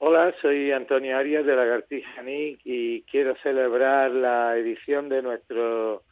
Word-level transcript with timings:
Hola, 0.00 0.32
soy 0.40 0.70
Antonio 0.70 1.18
Arias 1.18 1.44
de 1.44 1.56
Lagartija 1.56 2.22
Nick 2.22 2.60
y 2.64 3.02
quiero 3.02 3.34
celebrar 3.42 4.12
la 4.12 4.56
edición 4.56 5.08
de 5.08 5.22
nuestro 5.22 6.04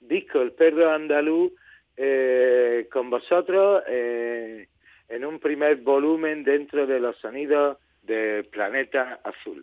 disco 0.00 0.40
El 0.40 0.52
Perro 0.52 0.90
Andaluz 0.90 1.52
eh, 1.94 2.88
con 2.90 3.10
vosotros 3.10 3.82
eh, 3.86 4.66
en 5.10 5.26
un 5.26 5.40
primer 5.40 5.76
volumen 5.76 6.42
dentro 6.42 6.86
de 6.86 6.98
los 6.98 7.18
sonidos 7.18 7.76
del 8.02 8.46
planeta 8.46 9.20
azul. 9.22 9.62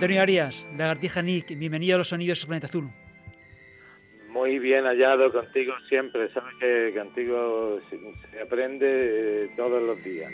Antonio 0.00 0.22
Arias, 0.22 0.66
Lagartija 0.78 1.20
Nick, 1.20 1.58
bienvenido 1.58 1.96
a 1.96 1.98
los 1.98 2.08
sonidos 2.08 2.40
del 2.40 2.46
planeta 2.46 2.68
azul. 2.68 2.88
Muy 4.30 4.58
bien 4.58 4.84
hallado 4.86 5.30
contigo 5.30 5.74
siempre, 5.90 6.32
sabes 6.32 6.54
que 6.58 6.94
contigo 6.96 7.78
se, 7.90 8.40
aprende 8.40 8.86
eh, 9.44 9.50
todos 9.58 9.82
los 9.82 10.02
días. 10.02 10.32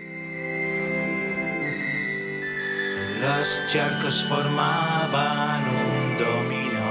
Los 3.21 3.61
charcos 3.67 4.25
formaban 4.29 5.65
un 5.65 6.17
dominó 6.17 6.89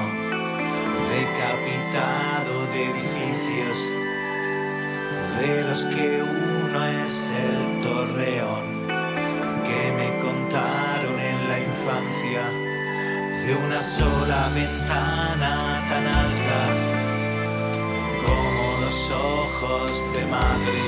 decapitado 1.16 2.68
de 2.74 2.84
edificios, 2.92 3.94
de 5.40 5.64
los 5.64 5.86
que 5.86 6.22
uno 6.22 6.86
es 7.06 7.32
el 7.32 7.84
torreón 7.84 8.86
que 9.64 9.92
me 9.96 10.20
contaron 10.22 11.18
en 11.18 11.48
la 11.48 11.60
infancia 11.62 12.65
de 13.46 13.54
una 13.54 13.80
sola 13.80 14.50
ventana 14.56 15.84
tan 15.88 16.08
alta 16.08 16.62
como 18.26 18.80
los 18.82 19.12
ojos 19.12 20.04
de 20.16 20.26
madre. 20.26 20.82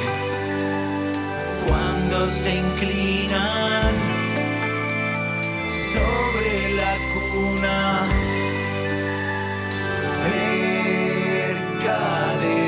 Cuando 1.68 2.30
se 2.32 2.56
inclinan 2.56 3.94
sobre 5.70 6.74
la 6.74 6.98
cuna 7.14 8.08
cerca 10.24 12.00
de 12.44 12.62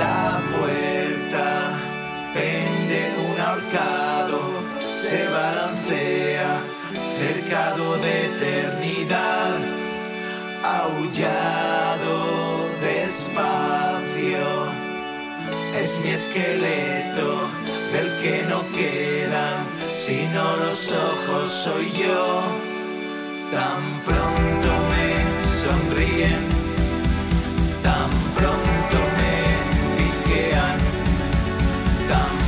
la 0.00 0.42
puerta 0.56 1.46
pende 2.32 3.00
un 3.28 3.36
ahorcado 3.38 4.40
se 4.96 5.28
balancea 5.28 5.75
cercado 7.46 7.96
de 7.98 8.26
eternidad, 8.26 9.58
aullado 10.64 12.68
despacio. 12.80 14.46
Es 15.80 15.96
mi 16.02 16.10
esqueleto 16.10 17.48
del 17.92 18.08
que 18.20 18.42
no 18.48 18.64
quedan 18.72 19.64
sino 19.94 20.56
los 20.56 20.92
ojos, 20.92 21.52
soy 21.64 21.92
yo. 21.92 22.42
Tan 23.52 24.02
pronto 24.04 24.68
me 24.90 25.08
sonríen, 25.60 26.44
tan 27.82 28.10
pronto 28.34 28.98
me 29.18 29.34
bizquean, 30.02 30.78
tan 32.08 32.45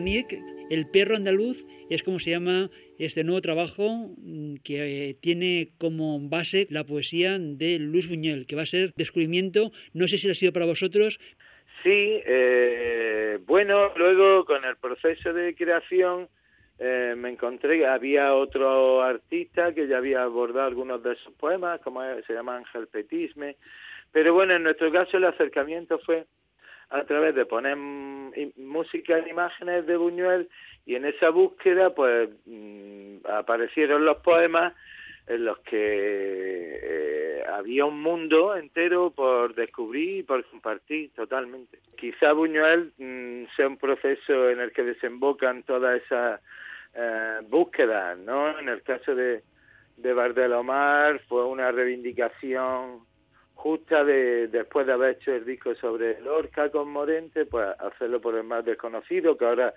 Nick, 0.00 0.38
El 0.70 0.86
perro 0.86 1.16
andaluz, 1.16 1.64
es 1.88 2.02
como 2.02 2.18
se 2.18 2.30
llama 2.30 2.70
este 2.98 3.24
nuevo 3.24 3.40
trabajo 3.40 4.10
mm, 4.18 4.56
que 4.64 5.10
eh, 5.10 5.14
tiene 5.14 5.70
como 5.78 6.18
base 6.20 6.66
la 6.70 6.84
poesía 6.84 7.38
de 7.38 7.78
Luis 7.78 8.08
Buñuel, 8.08 8.46
que 8.46 8.56
va 8.56 8.62
a 8.62 8.66
ser 8.66 8.92
descubrimiento, 8.96 9.70
no 9.94 10.08
sé 10.08 10.18
si 10.18 10.26
lo 10.26 10.32
ha 10.32 10.36
sido 10.36 10.52
para 10.52 10.66
vosotros. 10.66 11.18
Sí, 11.82 12.20
eh, 12.26 13.38
bueno, 13.46 13.92
luego 13.96 14.44
con 14.44 14.64
el 14.64 14.76
proceso 14.76 15.32
de 15.32 15.54
creación 15.54 16.28
eh, 16.78 17.14
me 17.16 17.30
encontré 17.30 17.86
había 17.86 18.34
otro 18.34 19.02
artista 19.02 19.72
que 19.72 19.86
ya 19.86 19.98
había 19.98 20.22
abordado 20.22 20.66
algunos 20.66 21.02
de 21.02 21.14
sus 21.16 21.32
poemas, 21.34 21.80
como 21.80 22.02
se 22.26 22.32
llama 22.32 22.56
Ángel 22.56 22.88
Petisme, 22.88 23.56
pero 24.12 24.34
bueno, 24.34 24.54
en 24.54 24.64
nuestro 24.64 24.90
caso 24.90 25.16
el 25.16 25.24
acercamiento 25.24 25.98
fue 26.00 26.24
a 26.90 27.04
través 27.04 27.34
de 27.34 27.44
poner 27.46 27.76
música 27.76 29.18
en 29.18 29.28
imágenes 29.28 29.86
de 29.86 29.96
Buñuel 29.96 30.48
y 30.86 30.94
en 30.94 31.04
esa 31.04 31.30
búsqueda 31.30 31.94
pues 31.94 32.30
mm, 32.46 33.26
aparecieron 33.30 34.04
los 34.04 34.18
poemas 34.18 34.74
en 35.26 35.44
los 35.44 35.58
que 35.58 36.80
eh, 36.82 37.42
había 37.46 37.84
un 37.84 38.00
mundo 38.00 38.56
entero 38.56 39.10
por 39.10 39.54
descubrir 39.54 40.20
y 40.20 40.22
por 40.22 40.42
compartir 40.46 41.10
totalmente. 41.14 41.78
Quizá 41.96 42.32
Buñuel 42.32 42.92
mm, 42.96 43.54
sea 43.54 43.68
un 43.68 43.76
proceso 43.76 44.48
en 44.48 44.60
el 44.60 44.72
que 44.72 44.84
desembocan 44.84 45.64
todas 45.64 46.02
esas 46.02 46.40
eh, 46.94 47.40
búsquedas, 47.48 48.16
¿no? 48.18 48.58
En 48.58 48.70
el 48.70 48.82
caso 48.82 49.14
de, 49.14 49.42
de 49.98 50.12
Bardelomar 50.14 51.20
fue 51.28 51.44
una 51.44 51.70
reivindicación 51.70 53.00
justa 53.58 54.04
de 54.04 54.46
después 54.46 54.86
de 54.86 54.92
haber 54.92 55.16
hecho 55.16 55.32
el 55.32 55.44
disco 55.44 55.74
sobre 55.74 56.20
Lorca 56.20 56.70
con 56.70 56.88
Morente, 56.90 57.44
pues 57.44 57.66
hacerlo 57.80 58.20
por 58.20 58.36
el 58.36 58.44
más 58.44 58.64
desconocido, 58.64 59.36
que 59.36 59.44
ahora 59.44 59.74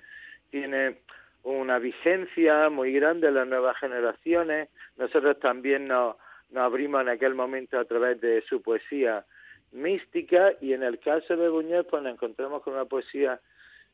tiene 0.51 0.97
una 1.41 1.79
vigencia 1.79 2.69
muy 2.69 2.93
grande 2.93 3.29
en 3.29 3.33
las 3.33 3.47
nuevas 3.47 3.75
generaciones. 3.79 4.69
Nosotros 4.97 5.39
también 5.39 5.87
nos, 5.87 6.15
nos 6.51 6.63
abrimos 6.63 7.01
en 7.01 7.09
aquel 7.09 7.33
momento 7.33 7.79
a 7.79 7.85
través 7.85 8.21
de 8.21 8.43
su 8.43 8.61
poesía 8.61 9.25
mística 9.71 10.53
y 10.61 10.73
en 10.73 10.83
el 10.83 10.99
caso 10.99 11.35
de 11.35 11.49
Buñuel 11.49 11.85
pues 11.85 12.03
nos 12.03 12.13
encontramos 12.13 12.61
con 12.61 12.75
una 12.75 12.85
poesía 12.85 13.39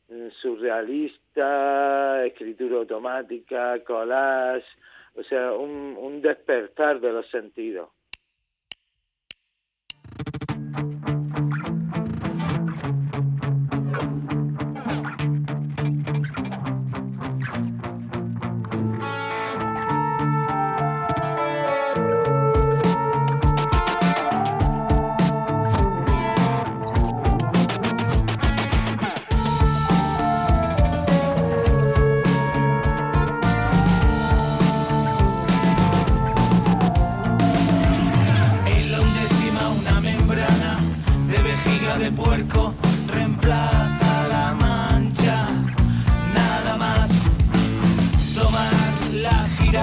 mm, 0.09 0.27
surrealista, 0.41 2.25
escritura 2.25 2.75
automática, 2.75 3.81
collage, 3.85 4.67
o 5.15 5.23
sea, 5.23 5.53
un, 5.53 5.95
un 5.97 6.21
despertar 6.21 6.99
de 6.99 7.13
los 7.13 7.29
sentidos. 7.29 7.87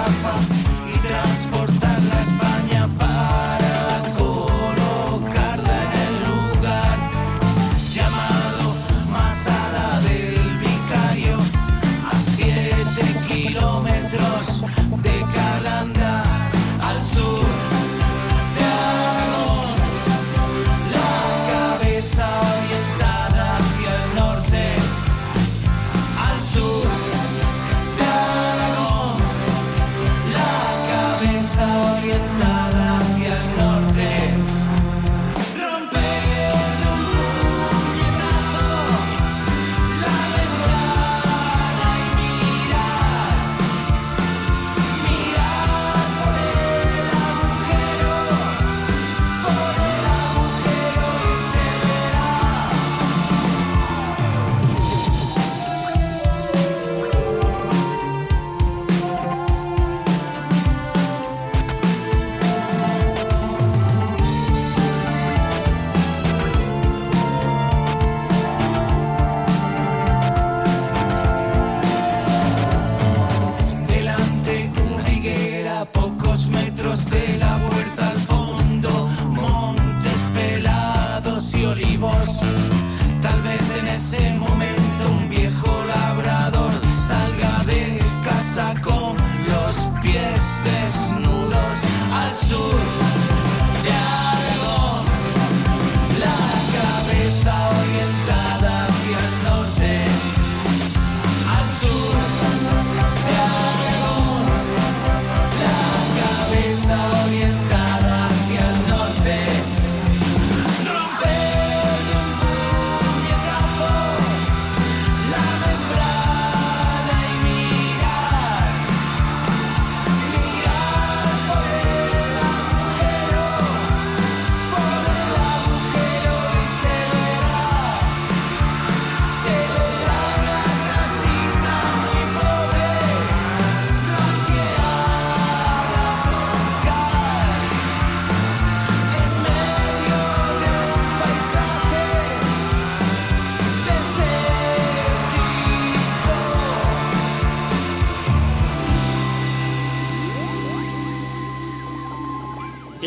Papa. 0.04 0.53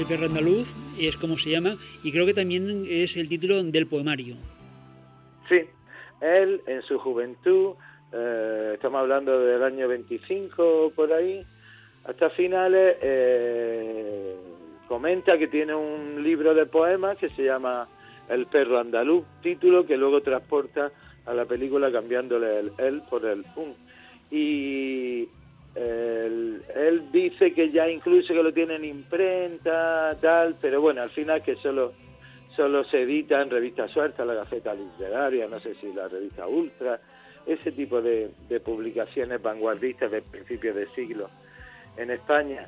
Perro 0.05 0.25
andaluz, 0.25 0.67
es 0.99 1.15
como 1.17 1.37
se 1.37 1.49
llama, 1.49 1.75
y 2.03 2.11
creo 2.11 2.25
que 2.25 2.33
también 2.33 2.85
es 2.89 3.17
el 3.17 3.29
título 3.29 3.63
del 3.63 3.87
poemario. 3.87 4.35
Sí, 5.49 5.61
él 6.21 6.61
en 6.67 6.81
su 6.83 6.99
juventud, 6.99 7.73
eh, 8.13 8.71
estamos 8.75 8.99
hablando 8.99 9.39
del 9.39 9.63
año 9.63 9.87
25 9.87 10.91
por 10.95 11.11
ahí, 11.13 11.45
hasta 12.05 12.29
finales, 12.31 12.97
eh, 13.01 14.35
comenta 14.87 15.37
que 15.37 15.47
tiene 15.47 15.75
un 15.75 16.23
libro 16.23 16.53
de 16.53 16.65
poemas 16.65 17.17
que 17.17 17.29
se 17.29 17.43
llama 17.43 17.87
El 18.29 18.45
perro 18.47 18.79
andaluz, 18.79 19.25
título 19.41 19.85
que 19.85 19.97
luego 19.97 20.21
transporta 20.21 20.91
a 21.25 21.33
la 21.33 21.45
película 21.45 21.91
cambiándole 21.91 22.59
el 22.59 22.71
él 22.77 23.01
por 23.09 23.25
el 23.25 23.43
un. 23.55 23.75
Y 24.31 25.27
él, 25.77 27.11
dice 27.11 27.53
que 27.53 27.69
ya 27.69 27.87
incluso 27.87 28.33
que 28.33 28.41
lo 28.41 28.51
tiene 28.51 28.75
en 28.75 28.85
imprenta, 28.85 30.17
tal, 30.19 30.55
pero 30.59 30.81
bueno, 30.81 31.01
al 31.03 31.11
final 31.11 31.43
que 31.43 31.55
solo, 31.57 31.93
solo 32.55 32.83
se 32.85 33.03
edita 33.03 33.41
en 33.41 33.51
revista 33.51 33.87
suelta, 33.87 34.25
la 34.25 34.33
Gaceta 34.33 34.73
Literaria, 34.73 35.47
no 35.47 35.59
sé 35.59 35.75
si 35.75 35.93
la 35.93 36.07
revista 36.07 36.47
Ultra, 36.47 36.97
ese 37.45 37.71
tipo 37.71 38.01
de, 38.01 38.31
publicaciones 38.63 39.39
vanguardistas 39.41 40.11
de 40.11 40.21
principios 40.23 40.75
de 40.75 40.87
siglo 40.95 41.29
en 41.95 42.11
España. 42.11 42.67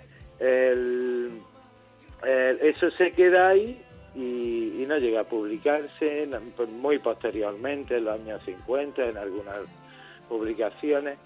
eso 2.61 2.91
se 2.91 3.11
queda 3.11 3.49
ahí 3.49 3.81
y, 4.15 4.85
no 4.87 4.97
llega 4.97 5.21
a 5.21 5.23
publicarse 5.23 6.27
muy 6.71 6.97
posteriormente, 6.99 7.97
en 7.97 8.05
los 8.05 8.19
años 8.19 8.41
50, 8.45 9.09
en 9.09 9.17
algunas 9.17 9.59
publicaciones 10.27 11.17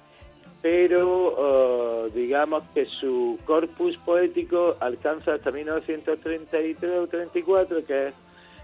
pero 0.63 2.05
eh, 2.07 2.11
digamos 2.15 2.63
que 2.73 2.85
su 2.85 3.37
corpus 3.43 3.97
poético 3.97 4.77
alcanza 4.79 5.33
hasta 5.33 5.51
1933 5.51 6.99
o 7.01 7.07
34, 7.07 7.85
que 7.85 8.07
es 8.07 8.13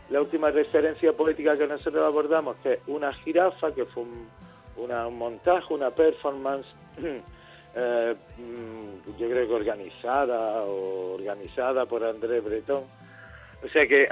la 0.10 0.22
última 0.22 0.50
referencia 0.50 1.12
poética 1.12 1.58
que 1.58 1.68
nosotros 1.68 2.02
abordamos, 2.02 2.56
que 2.64 2.76
es 2.76 2.80
una 2.88 3.12
jirafa, 3.16 3.74
que 3.74 3.84
fue 3.84 4.04
un, 4.04 5.18
montaje, 5.18 5.74
una 5.74 5.92
performance, 5.92 6.66
eh, 7.76 8.16
mm, 8.38 9.20
yo 9.20 9.30
creo 9.30 9.46
que 9.50 9.54
organizada 9.54 10.64
o 10.64 11.16
organizada 11.16 11.86
por 11.86 12.06
Andrés 12.06 12.42
Breton. 12.42 12.84
O 13.62 13.68
sea 13.68 13.86
que 13.86 14.08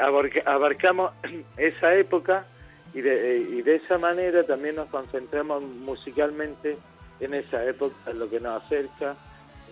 abarcamos 0.46 1.14
esa 1.58 1.96
época 1.96 2.46
y 2.94 3.00
de, 3.00 3.38
y 3.38 3.62
de 3.62 3.76
esa 3.76 3.98
manera 3.98 4.44
también 4.44 4.76
nos 4.76 4.90
concentramos 4.90 5.64
musicalmente 5.64 6.76
en 7.20 7.34
esa 7.34 7.64
época, 7.66 7.96
lo 8.14 8.30
que 8.30 8.40
nos 8.40 8.64
acerca, 8.64 9.16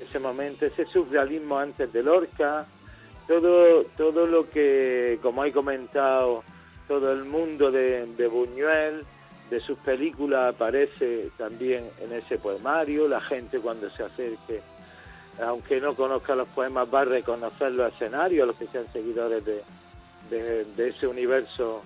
ese 0.01 0.19
momento, 0.19 0.65
ese 0.65 0.85
surrealismo 0.85 1.57
antes 1.57 1.91
de 1.91 2.03
Lorca, 2.03 2.65
todo, 3.27 3.83
todo 3.97 4.27
lo 4.27 4.49
que, 4.49 5.19
como 5.21 5.43
he 5.43 5.51
comentado, 5.51 6.43
todo 6.87 7.11
el 7.11 7.25
mundo 7.25 7.71
de, 7.71 8.27
Buñuel, 8.31 9.03
de 9.49 9.59
sus 9.59 9.77
películas 9.79 10.55
aparece 10.55 11.29
también 11.37 11.89
en 12.01 12.13
ese 12.13 12.37
poemario, 12.37 13.07
la 13.07 13.21
gente 13.21 13.59
cuando 13.59 13.89
se 13.89 14.03
acerque, 14.03 14.61
aunque 15.41 15.79
no 15.79 15.95
conozca 15.95 16.35
los 16.35 16.47
poemas, 16.49 16.87
va 16.93 17.01
a 17.01 17.05
reconocer 17.05 17.71
los 17.71 17.93
escenarios, 17.93 18.47
los 18.47 18.55
que 18.55 18.67
sean 18.67 18.91
seguidores 18.91 19.43
de, 19.45 19.61
de 20.29 20.89
ese 20.89 21.07
universo 21.07 21.83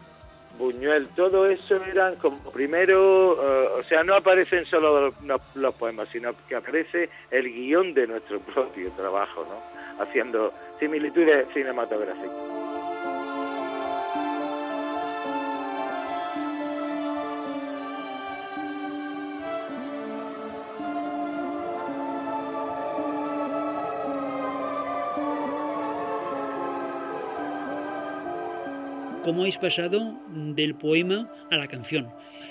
Buñuel, 0.57 1.07
todo 1.15 1.47
eso 1.47 1.81
eran 1.85 2.15
como 2.17 2.51
primero, 2.51 3.37
eh, 3.41 3.69
o 3.79 3.83
sea, 3.83 4.03
no 4.03 4.15
aparecen 4.15 4.65
solo 4.65 5.13
los, 5.55 5.75
poemas, 5.75 6.09
sino 6.09 6.33
que 6.47 6.55
aparece 6.55 7.09
el 7.31 7.49
guion 7.49 7.93
de 7.93 8.07
nuestro 8.07 8.39
propio 8.41 8.91
trabajo, 8.91 9.45
¿no? 9.47 10.03
Haciendo 10.03 10.53
similitudes 10.79 11.47
cinematográficas. 11.53 12.58
Cómo 29.29 29.41
habéis 29.41 29.59
pasado 29.59 30.19
del 30.55 30.73
poema 30.73 31.31
a 31.51 31.57
la 31.57 31.67
canción. 31.67 32.07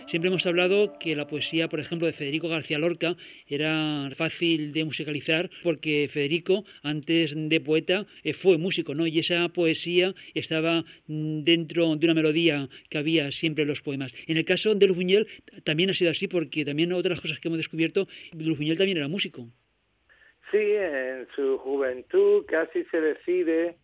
Siempre 0.07 0.29
hemos 0.29 0.47
hablado 0.47 0.97
que 1.01 1.17
la 1.17 1.27
poesía, 1.27 1.69
por 1.69 1.81
ejemplo, 1.81 2.07
de 2.07 2.13
Federico 2.13 2.49
García 2.49 2.79
Lorca 2.79 3.17
era 3.49 4.09
fácil 4.15 4.73
de 4.73 4.85
musicalizar 4.85 5.51
porque 5.65 6.09
Federico, 6.09 6.63
antes 6.85 7.35
de 7.37 7.61
poeta, 7.61 8.07
eh, 8.23 8.33
fue 8.33 8.59
músico, 8.59 8.95
¿no? 8.95 9.09
Y 9.09 9.19
esa 9.19 9.49
poesía 9.49 10.15
estaba 10.35 10.85
dentro 11.09 11.97
de 11.97 12.07
una 12.07 12.15
melodía 12.15 12.69
que 12.89 12.99
había 12.99 13.33
siempre 13.33 13.63
en 13.63 13.69
los 13.71 13.83
poemas. 13.83 14.15
En 14.29 14.37
el 14.37 14.45
caso 14.45 14.73
de 14.77 14.87
Luis 14.87 14.99
Buñuel 14.99 15.27
también 15.65 15.91
ha 15.91 15.95
sido 15.95 16.13
así 16.13 16.29
porque 16.29 16.65
también 16.65 16.93
otras 16.93 17.21
cosas 17.21 17.41
que 17.41 17.49
hemos 17.49 17.59
descubierto, 17.59 18.07
Luis 18.35 18.57
Buñuel 18.57 18.79
también 18.79 18.99
era 18.99 19.09
músico. 19.09 19.49
Sí, 20.53 20.59
en 20.59 21.27
su 21.35 21.59
juventud 21.59 22.45
casi 22.47 22.85
se 22.85 23.01
decide 23.01 23.75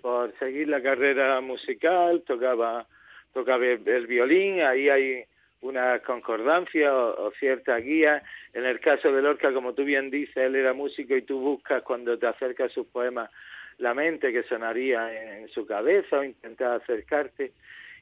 por 0.00 0.36
seguir 0.38 0.68
la 0.68 0.82
carrera 0.82 1.40
musical, 1.40 2.22
tocaba, 2.26 2.86
tocaba 3.32 3.66
el 3.66 4.06
violín, 4.06 4.60
ahí 4.60 4.88
hay 4.88 5.24
una 5.60 5.98
concordancia 6.00 6.94
o, 6.94 7.30
cierta 7.32 7.76
guía. 7.78 8.22
En 8.52 8.64
el 8.64 8.80
caso 8.80 9.12
de 9.12 9.22
Lorca, 9.22 9.52
como 9.52 9.74
tú 9.74 9.84
bien 9.84 10.10
dices, 10.10 10.36
él 10.36 10.56
era 10.56 10.72
músico 10.72 11.16
y 11.16 11.22
tú 11.22 11.40
buscas 11.40 11.82
cuando 11.82 12.18
te 12.18 12.26
acercas 12.26 12.72
sus 12.72 12.86
poemas 12.86 13.30
la 13.78 13.94
mente 13.94 14.32
que 14.32 14.42
sonaría 14.44 15.38
en, 15.38 15.48
su 15.48 15.66
cabeza 15.66 16.18
o 16.18 16.24
intentas 16.24 16.82
acercarte. 16.82 17.52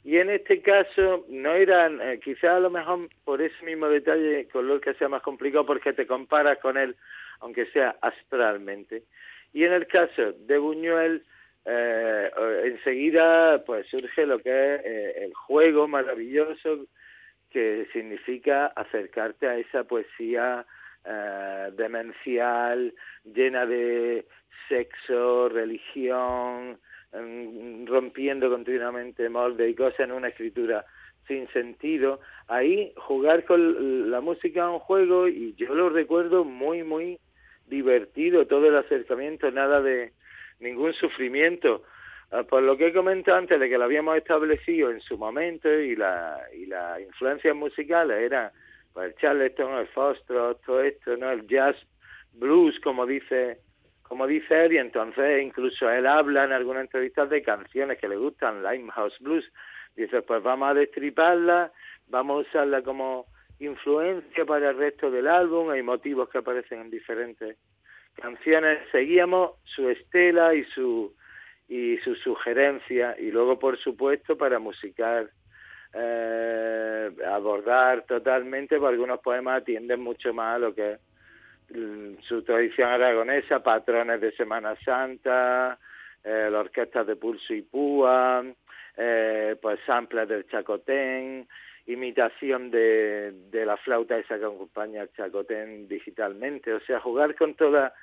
Y 0.05 0.19
en 0.19 0.31
este 0.31 0.63
caso 0.63 1.27
no 1.29 1.53
eran, 1.53 2.01
eh, 2.01 2.21
quizás 2.23 2.51
a 2.51 2.61
lo 2.61 2.71
mejor 2.71 3.09
por 3.25 3.43
ese 3.43 3.65
mismo 3.65 3.89
detalle 3.89 4.49
con 4.49 4.69
Lorca 4.69 4.95
sea 4.95 5.09
más 5.09 5.23
complicado 5.23 5.67
porque 5.67 5.93
te 5.93 6.07
comparas 6.07 6.59
con 6.59 6.77
él, 6.77 6.97
aunque 7.41 7.67
sea 7.67 7.97
astralmente. 8.01 9.03
Y 9.53 9.65
en 9.65 9.73
el 9.73 9.87
caso 9.87 10.33
de 10.33 10.59
Buñuel, 10.59 11.25
eh, 11.69 12.31
enseguida 12.65 13.65
pues 13.65 13.89
surge 13.89 14.25
lo 14.25 14.39
que 14.39 14.51
es 14.51 14.81
eh, 14.85 15.25
el 15.25 15.35
juego 15.35 15.89
maravilloso 15.89 16.87
que 17.51 17.89
significa 17.93 18.67
acercarte 18.67 19.49
a 19.49 19.57
esa 19.57 19.83
poesía 19.83 20.65
eh, 21.05 21.71
demencial, 21.77 22.95
llena 23.25 23.67
de 23.67 24.27
sexo, 24.69 25.49
religión, 25.49 26.79
rompiendo 27.87 28.51
continuamente 28.51 29.29
molde 29.29 29.69
y 29.69 29.75
cosas 29.75 30.01
en 30.01 30.13
una 30.13 30.29
escritura 30.29 30.85
sin 31.27 31.49
sentido. 31.49 32.21
Ahí 32.47 32.93
jugar 32.97 33.45
con 33.45 34.11
la 34.11 34.21
música 34.21 34.67
es 34.67 34.73
un 34.73 34.79
juego 34.79 35.27
y 35.27 35.55
yo 35.55 35.75
lo 35.75 35.89
recuerdo 35.89 36.45
muy, 36.45 36.85
muy 36.85 37.19
divertido, 37.67 38.47
todo 38.47 38.69
el 38.69 38.77
acercamiento, 38.77 39.51
nada 39.51 39.81
de 39.81 40.13
ningún 40.61 40.93
sufrimiento. 40.95 41.83
Ah, 42.31 42.43
por 42.43 42.63
lo 42.63 42.77
que 42.77 42.89
he 42.89 42.93
comentado 42.93 43.39
antes 43.39 43.61
de 43.61 43.69
que 43.69 43.79
lo 43.79 43.85
habíamos 43.85 44.17
establecido 44.17 44.91
en 44.91 45.01
su 45.01 45.17
momento 45.17 45.71
y 45.71 45.95
la 45.95 46.41
y 46.53 46.67
las 46.67 47.01
influencias 47.01 47.55
musicales 47.55 48.19
eran 48.19 48.51
pues, 48.93 49.11
el 49.11 49.17
Charleston, 49.17 49.79
el 49.79 49.87
Foster, 49.89 50.57
todo 50.67 50.83
esto, 50.83 51.17
¿no? 51.17 51.31
El 51.31 51.47
jazz, 51.47 51.77
blues, 52.33 52.79
como 52.81 53.07
dice 53.07 53.61
como 54.03 54.27
dice 54.27 54.67
él, 54.67 54.75
y 54.75 54.79
entonces 54.79 55.43
incluso 55.43 55.91
él 55.91 56.07
habla 56.07 56.45
en 56.45 56.53
algunas 56.53 56.83
entrevistas 56.83 57.29
de 57.29 57.43
canciones 57.43 57.99
que 57.99 58.09
le 58.09 58.17
gustan, 58.17 58.63
Limehouse 58.63 59.19
Blues. 59.19 59.45
Dice, 59.97 60.23
pues 60.23 60.43
vamos 60.45 60.71
a 60.71 60.75
destriparla, 60.75 61.73
vamos 62.07 62.37
a 62.37 62.49
usarla 62.49 62.83
como 62.83 63.27
influencia 63.59 64.45
para 64.45 64.71
el 64.71 64.77
resto 64.77 65.11
del 65.11 65.27
álbum, 65.27 65.71
hay 65.71 65.83
motivos 65.83 66.29
que 66.29 66.39
aparecen 66.39 66.83
en 66.83 66.91
diferentes 66.91 67.57
canciones, 68.17 68.81
seguíamos 68.91 69.53
su 69.65 69.89
estela 69.89 70.55
y 70.55 70.65
su 70.65 71.15
y 71.69 71.99
su 71.99 72.15
sugerencia 72.17 73.17
y 73.19 73.31
luego 73.31 73.59
por 73.59 73.77
supuesto 73.79 74.39
para 74.39 74.59
musicar 74.61 75.29
eh, 75.93 77.11
abordar 77.27 78.03
totalmente 78.03 78.79
porque 78.79 78.95
algunos 78.95 79.21
poemas 79.21 79.63
atienden 79.63 80.01
mucho 80.01 80.33
más 80.33 80.57
a 80.57 80.59
lo 80.59 80.75
que 80.75 80.93
es 80.93 81.01
mm, 81.75 82.21
su 82.23 82.43
tradición 82.43 82.91
aragonesa, 82.91 83.63
patrones 83.63 84.21
de 84.21 84.33
Semana 84.33 84.77
Santa, 84.85 85.79
eh, 86.23 86.49
la 86.51 86.61
orquesta 86.61 87.03
de 87.03 87.17
pulso 87.17 87.55
y 87.55 87.63
púa, 87.63 88.45
eh, 88.97 89.57
pues 89.61 89.81
samples 89.87 90.29
del 90.29 90.47
chacotén, 90.49 91.49
imitación 91.87 92.71
de, 92.71 93.33
de 93.51 93.67
la 93.67 93.77
flauta 93.77 94.19
esa 94.19 94.39
que 94.39 94.45
acompaña 94.45 95.03
al 95.03 95.13
chacotén 95.13 95.89
digitalmente. 95.89 96.73
O 96.73 96.81
sea, 96.81 97.01
jugar 97.01 97.35
con 97.35 97.55
toda, 97.55 97.95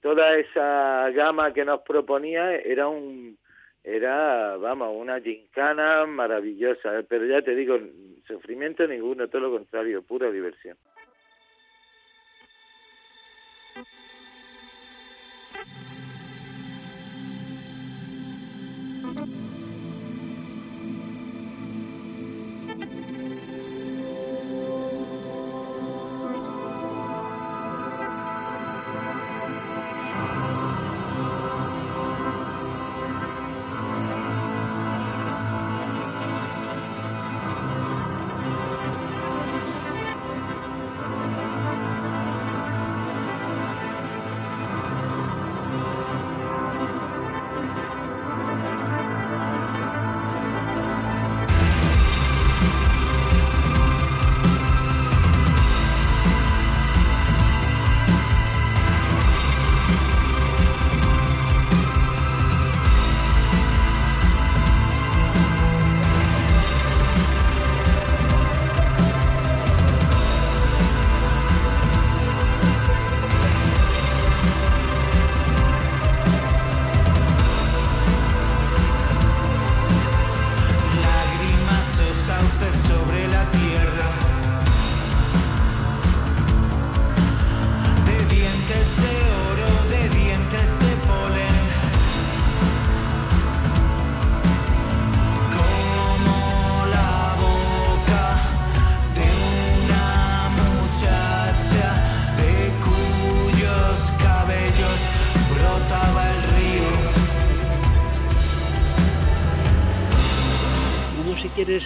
toda 0.00 0.36
esa 0.36 1.10
gama 1.10 1.52
que 1.52 1.64
nos 1.64 1.80
proponía 1.82 2.54
era 2.56 2.88
un 2.88 3.36
era, 3.84 4.56
vamos, 4.56 4.96
una 4.96 5.20
gincana 5.20 6.06
maravillosa, 6.06 7.04
pero 7.06 7.26
ya 7.26 7.42
te 7.42 7.54
digo, 7.54 7.78
sufrimiento 8.26 8.86
ninguno, 8.86 9.28
todo 9.28 9.42
lo 9.42 9.50
contrario, 9.50 10.02
pura 10.02 10.30
diversión. 10.30 10.78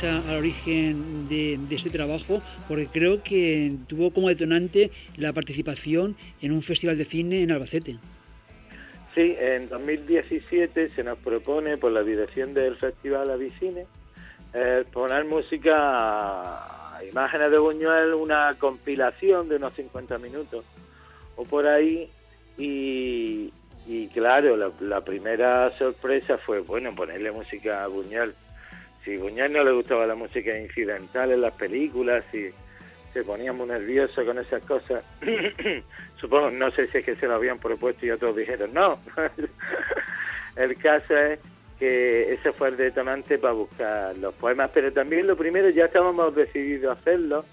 Al 0.05 0.37
origen 0.37 1.29
de, 1.29 1.59
este 1.71 1.91
trabajo, 1.91 2.43
porque 2.69 2.87
creo 2.87 3.23
que 3.23 3.73
tuvo 3.87 4.13
como 4.13 4.29
detonante 4.29 4.91
la 5.17 5.33
participación 5.33 6.17
en 6.41 6.53
un 6.53 6.63
festival 6.63 6.99
de 6.99 7.05
cine 7.05 7.43
en 7.43 7.51
Albacete. 7.51 7.97
Sí, 9.15 9.35
en 9.39 9.69
2017 9.69 10.91
se 10.95 11.05
nos 11.05 11.19
propone 11.19 11.77
por 11.77 11.93
la 11.93 12.03
dirección 12.03 12.55
del 12.55 12.77
Festival 12.77 13.31
Avicine 13.31 13.87
eh, 14.55 14.85
poner 14.93 15.25
música 15.25 15.75
a 15.77 17.05
imágenes 17.05 17.51
de 17.51 17.59
Buñuel, 17.59 18.15
una 18.15 18.55
compilación 18.59 19.49
de 19.49 19.57
unos 19.57 19.75
50 19.75 20.19
minutos 20.19 20.65
o 21.37 21.45
por 21.45 21.67
ahí 21.67 22.11
y, 22.59 24.09
claro, 24.13 24.57
la, 24.81 25.01
primera 25.01 25.71
sorpresa 25.79 26.39
fue, 26.39 26.61
bueno, 26.61 26.95
ponerle 26.95 27.31
música 27.31 27.85
a 27.85 27.87
Buñuel. 27.87 28.35
Si 29.09 29.17
a 29.17 29.21
Buñuel 29.21 29.55
no 29.55 29.65
le 29.65 29.73
gustaba 29.73 30.05
la 30.05 30.15
música 30.15 30.55
incidental 30.59 31.33
en 31.33 31.41
las 31.41 31.55
películas, 31.55 32.23
y 32.35 32.51
se 33.15 33.25
ponía 33.25 33.55
muy 33.55 33.67
nervioso 33.67 34.23
con 34.23 34.39
esas 34.39 34.63
cosas. 34.65 35.03
Supongo, 36.21 36.51
no 36.51 36.71
sé 36.73 36.89
si 36.89 36.99
es 36.99 37.07
que 37.07 37.17
se 37.17 37.27
lo 37.27 37.37
habían 37.37 37.59
propuesto 37.59 38.05
y 38.05 38.11
otros 38.11 38.37
dijeron 38.37 38.75
no. 38.75 38.99
el 40.57 40.77
caso 40.77 41.17
es 41.17 41.41
que 41.79 42.35
ese 42.35 42.53
fue 42.53 42.69
el 42.69 42.77
detonante 42.77 43.39
para 43.39 43.55
buscar 43.55 44.15
los 44.19 44.35
poemas, 44.35 44.71
pero 44.75 44.93
también 44.93 45.27
lo 45.27 45.39
primero 45.39 45.71
ya 45.71 45.87
estábamos 45.87 46.35
decididos 46.35 46.95
a 46.95 47.01
hacerlo, 47.01 47.47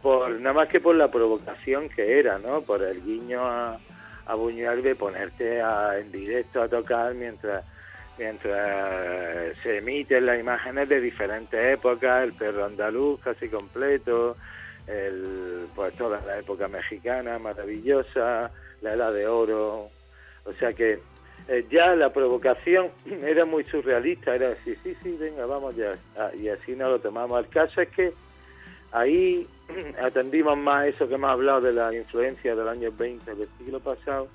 por 0.00 0.30
nada 0.30 0.54
más 0.54 0.68
que 0.68 0.78
por 0.78 0.94
la 0.94 1.10
provocación 1.10 1.88
que 1.88 2.20
era, 2.20 2.38
¿no? 2.38 2.62
Por 2.62 2.84
el 2.84 3.02
guiño 3.02 3.44
a, 3.44 3.80
a 4.26 4.34
Buñuel 4.36 4.80
de 4.84 4.94
ponerte 4.94 5.58
en 5.58 6.12
directo 6.12 6.62
a 6.62 6.68
tocar 6.68 7.14
mientras 7.14 7.64
mientras 8.18 9.56
se 9.62 9.78
emiten 9.78 10.26
las 10.26 10.38
imágenes 10.38 10.88
de 10.88 11.00
diferentes 11.00 11.74
épocas, 11.74 12.24
el 12.24 12.32
perro 12.34 12.64
andaluz 12.64 13.20
casi 13.20 13.48
completo, 13.48 14.36
el, 14.86 15.66
pues 15.74 15.94
toda 15.94 16.20
la 16.26 16.38
época 16.38 16.68
mexicana 16.68 17.38
maravillosa, 17.38 18.50
la 18.80 18.92
edad 18.94 19.12
de 19.12 19.26
oro, 19.26 19.88
o 20.44 20.52
sea 20.58 20.72
que 20.72 20.98
eh, 21.48 21.66
ya 21.70 21.94
la 21.96 22.12
provocación 22.12 22.90
era 23.24 23.44
muy 23.44 23.64
surrealista, 23.64 24.34
era 24.34 24.50
decir, 24.50 24.78
sí, 24.82 24.96
sí, 25.02 25.16
venga, 25.18 25.46
vamos 25.46 25.74
ya, 25.76 25.96
ah, 26.16 26.30
y 26.38 26.48
así 26.48 26.76
no 26.76 26.88
lo 26.88 27.00
tomamos. 27.00 27.44
El 27.44 27.50
caso 27.50 27.80
es 27.80 27.88
que 27.88 28.12
ahí 28.92 29.46
atendimos 30.00 30.56
más 30.56 30.86
eso 30.86 31.08
que 31.08 31.14
hemos 31.14 31.30
hablado 31.30 31.60
de 31.60 31.72
la 31.72 31.94
influencia 31.94 32.54
del 32.54 32.68
año 32.68 32.92
20 32.92 33.34
del 33.34 33.48
siglo 33.58 33.80
pasado, 33.80 34.28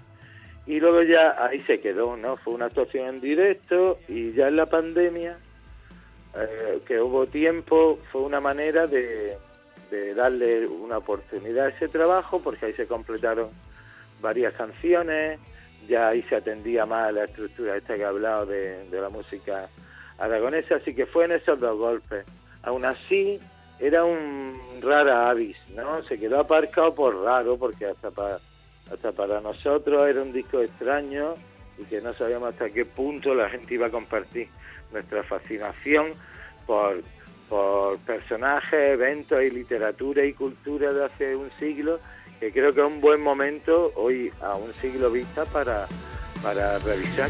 y 0.68 0.80
luego 0.80 1.02
ya 1.02 1.36
ahí 1.44 1.64
se 1.64 1.80
quedó, 1.80 2.18
¿no? 2.18 2.36
Fue 2.36 2.54
una 2.54 2.66
actuación 2.66 3.08
en 3.08 3.22
directo 3.22 4.00
y 4.08 4.34
ya 4.34 4.50
en 4.50 4.58
la 4.58 4.66
pandemia, 4.66 5.38
eh, 6.36 6.80
que 6.86 7.00
hubo 7.00 7.26
tiempo, 7.26 7.98
fue 8.12 8.22
una 8.22 8.42
manera 8.42 8.86
de, 8.86 9.38
de 9.90 10.14
darle 10.14 10.68
una 10.68 10.98
oportunidad 10.98 11.68
a 11.68 11.70
ese 11.70 11.88
trabajo, 11.88 12.42
porque 12.42 12.68
ahí 12.68 12.74
se 12.74 12.86
completaron 12.86 13.50
varias 14.22 14.54
canciones, 14.56 15.40
ya 15.88 16.10
ahí 16.10 16.22
se 16.24 16.36
atendía 16.36 16.86
más 16.86 17.10
a 17.10 17.12
la 17.14 17.24
estructura 17.24 17.78
esta 17.78 17.96
que 17.96 18.02
he 18.02 18.06
hablado 18.06 18.46
de, 18.46 18.88
la 18.92 19.10
música 19.10 19.70
aragonesa, 20.18 20.76
así 20.76 20.94
que 20.94 21.06
fue 21.06 21.26
en 21.26 21.32
esos 21.34 21.60
dos 21.60 21.78
golpes. 21.78 22.26
Aún 22.64 22.84
así, 22.84 23.40
era 23.80 24.04
un 24.04 24.60
rara 24.82 25.30
avis, 25.30 25.58
¿no? 25.76 26.04
Se 26.04 26.20
quedó 26.20 26.40
aparcado 26.40 26.94
por 26.94 27.24
raro, 27.24 27.58
porque 27.58 27.86
hasta 27.86 28.12
para, 28.12 28.40
hasta 28.92 29.12
para 29.12 29.42
nosotros 29.42 30.08
era 30.08 30.22
un 30.22 30.34
disco 30.34 30.62
extraño 30.62 31.36
y 31.78 31.84
que 31.86 32.02
no 32.02 32.14
sabíamos 32.14 32.50
hasta 32.50 32.70
qué 32.70 32.86
punto 32.86 33.36
la 33.36 33.50
gente 33.50 33.74
iba 33.74 33.88
a 33.88 33.92
compartir 33.92 34.48
nuestra 34.92 35.24
fascinación 35.24 36.14
por, 36.66 37.02
por 37.50 38.00
personajes, 38.00 38.94
eventos 38.94 39.44
y 39.44 39.52
literatura 39.52 40.26
y 40.26 40.34
cultura 40.34 40.94
de 40.94 41.06
hace 41.06 41.36
un 41.36 41.50
siglo 41.60 42.00
que 42.40 42.52
creo 42.52 42.74
que 42.74 42.82
es 42.82 42.88
un 42.88 43.02
buen 43.02 43.22
momento 43.22 43.92
hoy 43.96 44.32
a 44.42 44.56
un 44.56 44.72
siglo 44.74 45.10
vista 45.10 45.46
para, 45.46 45.88
para 46.42 46.78
revisar. 46.80 47.30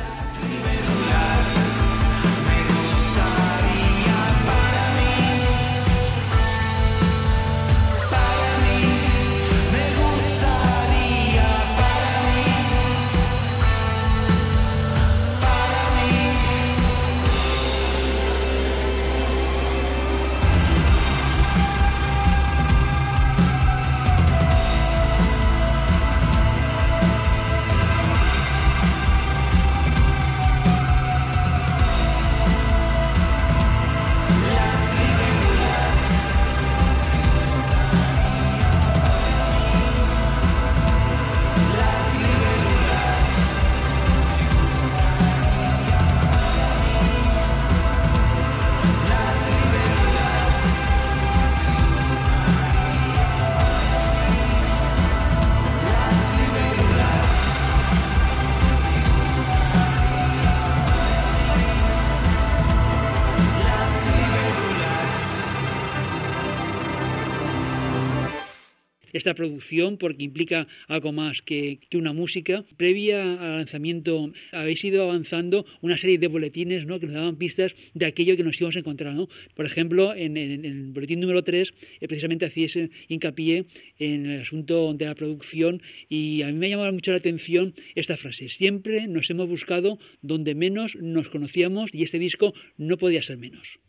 Esta 69.17 69.33
producción 69.33 69.97
porque 69.97 70.23
implica 70.23 70.67
algo 70.87 71.11
más 71.11 71.41
que, 71.41 71.79
una 71.93 72.13
música. 72.13 72.63
Previa 72.77 73.21
al 73.21 73.57
lanzamiento 73.57 74.31
habéis 74.51 74.83
ido 74.83 75.03
avanzando 75.03 75.65
una 75.81 75.97
serie 75.97 76.17
de 76.17 76.27
boletines 76.27 76.85
¿no? 76.85 76.99
que 76.99 77.07
nos 77.07 77.15
daban 77.15 77.37
pistas 77.37 77.75
de 77.93 78.05
aquello 78.05 78.37
que 78.37 78.43
nos 78.43 78.59
íbamos 78.59 78.75
a 78.75 78.79
encontrar. 78.79 79.13
¿no? 79.13 79.27
Por 79.55 79.65
ejemplo, 79.65 80.13
en, 80.15 80.37
el 80.37 80.91
boletín 80.91 81.19
número 81.19 81.43
3 81.43 81.73
eh, 81.99 82.07
precisamente 82.07 82.45
hacíais 82.45 82.77
hincapié 83.07 83.65
en 83.99 84.25
el 84.27 84.41
asunto 84.41 84.93
de 84.93 85.05
la 85.05 85.15
producción 85.15 85.81
y 86.07 86.43
a 86.43 86.47
mí 86.47 86.53
me 86.53 86.67
ha 86.67 86.69
llamado 86.69 86.93
mucho 86.93 87.11
la 87.11 87.17
atención 87.17 87.73
esta 87.95 88.17
frase. 88.17 88.49
Siempre 88.49 89.07
nos 89.07 89.29
hemos 89.29 89.49
buscado 89.49 89.97
donde 90.21 90.55
menos 90.55 90.95
nos 90.95 91.29
conocíamos 91.29 91.93
y 91.93 92.03
este 92.03 92.19
disco 92.19 92.53
no 92.77 92.97
podía 92.97 93.23
ser 93.23 93.37
menos. 93.37 93.79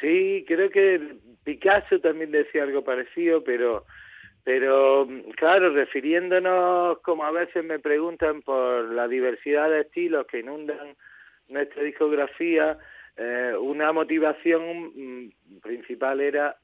Sí, 0.00 0.44
creo 0.46 0.70
que 0.70 0.98
Picasso 1.50 1.98
también 1.98 2.30
decía 2.30 2.62
algo 2.62 2.84
parecido, 2.84 3.42
pero 3.42 3.84
pero 4.44 5.06
claro, 5.36 5.70
refiriéndonos, 5.70 7.00
como 7.00 7.24
a 7.24 7.32
veces 7.32 7.64
me 7.64 7.80
preguntan 7.80 8.40
por 8.42 8.84
la 8.92 9.08
diversidad 9.08 9.68
de 9.68 9.80
estilos 9.80 10.26
que 10.28 10.38
inundan 10.38 10.96
nuestra 11.48 11.82
discografía, 11.82 12.78
eh, 13.16 13.52
una 13.60 13.92
motivación 13.92 14.92
mm, 14.94 15.60
principal 15.60 16.20
era 16.20 16.56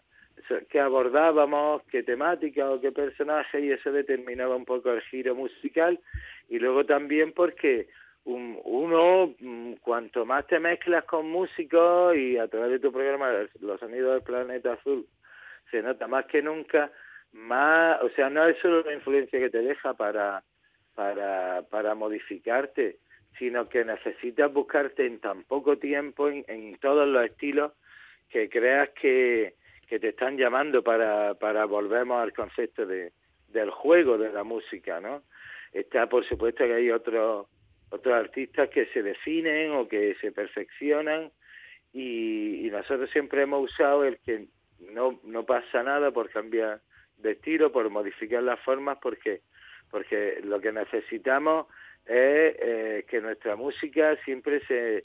que 0.71 0.79
abordábamos, 0.79 1.83
qué 1.91 2.05
temática 2.05 2.71
o 2.71 2.81
qué 2.81 2.93
personaje, 2.93 3.61
y 3.61 3.73
eso 3.73 3.91
determinaba 3.91 4.55
un 4.55 4.65
poco 4.65 4.93
el 4.93 5.01
giro 5.03 5.35
musical, 5.35 5.99
y 6.49 6.61
luego 6.61 6.87
también 6.87 7.33
porque 7.33 7.89
uno, 8.27 9.35
mm, 9.39 9.75
cuanto 9.75 10.27
más 10.27 10.47
te 10.47 10.59
mezclas 10.59 11.05
con 11.05 11.31
músicos 11.31 12.17
y 12.17 12.37
a 12.39 12.49
través 12.49 12.73
de 12.73 12.79
tu 12.81 12.93
programa 12.93 13.31
Los 13.61 13.81
Sonidos 13.81 14.15
del 14.15 14.23
Planeta 14.23 14.73
Azul, 14.73 15.07
se 15.71 15.81
nota 15.83 16.09
más 16.09 16.27
que 16.27 16.43
nunca, 16.43 16.91
más, 17.33 18.03
o 18.03 18.09
sea, 18.11 18.29
no 18.29 18.47
es 18.47 18.59
solo 18.59 18.83
la 18.83 18.95
influencia 18.95 19.39
que 19.39 19.51
te 19.51 19.63
deja 19.63 19.95
para, 19.95 20.43
para, 20.95 21.63
para 21.71 21.95
modificarte, 21.95 22.99
sino 23.39 23.69
que 23.69 23.85
necesitas 23.85 24.53
buscarte 24.53 25.07
en 25.07 25.21
tan 25.21 25.45
poco 25.45 25.79
tiempo, 25.79 26.29
en, 26.29 26.45
en 26.49 26.77
todos 26.79 27.07
los 27.07 27.25
estilos, 27.25 27.73
que 28.29 28.49
creas 28.49 28.91
que, 28.91 29.55
que 29.89 30.01
te 30.01 30.09
están 30.09 30.37
llamando 30.37 30.83
para, 30.83 31.35
para 31.35 31.65
volvemos 31.65 32.21
al 32.21 32.33
concepto 32.33 32.87
de, 32.87 33.13
del 33.49 33.71
juego 33.71 34.19
de 34.19 34.33
la 34.33 34.43
música, 34.43 35.01
¿no? 35.01 35.23
Está, 35.73 36.09
por 36.09 36.27
supuesto, 36.27 36.65
que 36.65 36.75
hay 36.75 36.91
otros 36.91 37.47
otros 37.91 38.15
artistas 38.15 38.69
que 38.71 38.87
se 38.87 39.03
definen 39.03 39.73
o 39.73 39.89
que 39.89 40.17
se 40.21 40.33
perfeccionan 40.33 41.31
y, 41.93 42.69
nosotros 42.71 43.09
siempre 43.11 43.43
hemos 43.43 43.71
usado 43.71 44.05
el 44.05 44.19
que 44.19 44.49
no, 44.93 45.19
no 45.25 45.47
pasa 45.47 45.83
nada 45.83 46.11
por 46.11 46.29
cambiar 46.29 46.81
de 47.17 47.33
estilo, 47.33 47.73
por 47.73 47.89
modificar 47.89 48.43
las 48.43 48.61
formas, 48.61 48.99
porque, 49.01 49.41
porque 49.91 50.41
lo 50.45 50.61
que 50.61 50.73
necesitamos 50.73 51.69
es 52.05 52.55
eh, 52.59 53.05
que 53.09 53.21
nuestra 53.23 53.57
música 53.57 54.15
siempre 54.25 54.61
se, 54.67 55.05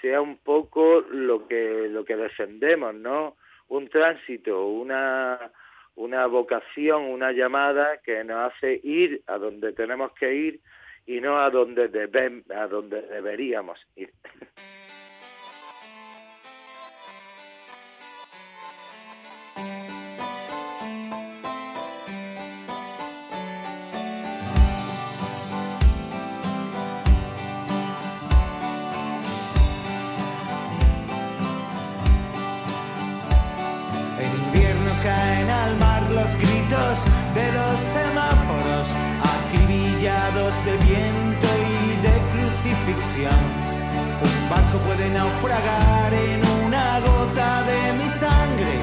sea 0.00 0.20
un 0.20 0.38
poco 0.38 1.02
lo 1.02 1.46
que 1.46 1.88
lo 1.88 2.04
que 2.04 2.16
defendemos, 2.16 2.94
¿no? 2.94 3.36
Un 3.68 3.88
tránsito, 3.88 4.66
una 4.66 5.52
una 5.96 6.26
vocación, 6.26 7.04
una 7.04 7.32
llamada 7.32 7.98
que 8.04 8.24
nos 8.24 8.52
hace 8.52 8.80
ir 8.82 9.22
a 9.26 9.38
donde 9.38 9.72
tenemos 9.72 10.12
que 10.14 10.34
ir 10.34 10.60
y 11.06 11.20
no 11.20 11.38
a 11.38 11.50
donde 11.50 11.88
deben, 11.88 12.44
a 12.54 12.66
donde 12.66 13.02
deberíamos 13.02 13.78
ir. 13.96 14.10
barco 44.54 44.78
puede 44.86 45.10
naufragar 45.10 46.12
en 46.14 46.40
una 46.64 47.00
gota 47.00 47.62
de 47.70 47.80
mi 47.98 48.08
sangre, 48.08 48.74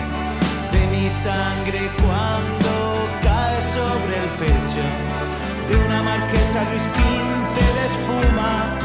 de 0.74 0.82
mi 0.94 1.10
sangre 1.10 1.82
cuando 2.04 2.72
cae 3.24 3.60
sobre 3.78 4.14
el 4.24 4.30
pecho 4.42 4.86
de 5.70 5.76
una 5.86 6.04
marquesa 6.04 6.60
Luis 6.70 6.84
XV 6.84 7.56
de 7.78 7.84
espuma. 7.92 8.81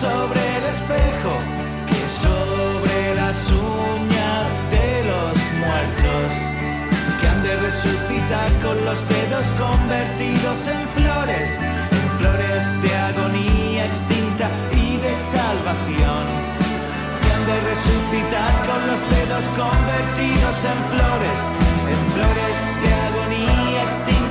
Sobre 0.00 0.40
el 0.58 0.64
espejo 0.64 1.32
que 1.88 2.02
sobre 2.20 3.14
las 3.14 3.38
uñas 3.50 4.48
de 4.70 5.04
los 5.10 5.34
muertos 5.64 6.28
que 7.20 7.28
han 7.28 7.42
de 7.42 7.56
resucitar 7.56 8.50
con 8.64 8.76
los 8.84 8.98
dedos 9.08 9.46
convertidos 9.56 10.58
en 10.68 10.82
flores, 10.96 11.58
en 11.98 12.08
flores 12.18 12.82
de 12.82 12.94
agonía 12.94 13.86
extinta 13.86 14.50
y 14.72 14.96
de 14.98 15.14
salvación 15.14 16.24
que 17.22 17.28
han 17.32 17.46
de 17.46 17.58
resucitar 17.72 18.52
con 18.68 18.80
los 18.90 19.00
dedos 19.16 19.44
convertidos 19.56 20.56
en 20.72 20.78
flores, 20.92 21.38
en 21.92 22.00
flores 22.12 22.56
de 22.82 22.90
agonía 23.08 23.82
extinta 23.84 24.25